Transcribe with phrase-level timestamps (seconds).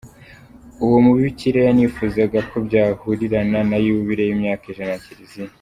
[0.83, 5.49] Uwo mubikira yanifuzaga ko byahurirana na Yubile y’imyaka ijana ya Kiliziya.